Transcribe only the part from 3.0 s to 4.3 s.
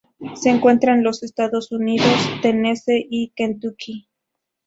y Kentucky.